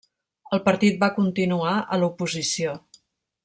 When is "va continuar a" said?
1.03-2.01